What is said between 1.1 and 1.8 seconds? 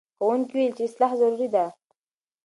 ضروري ده.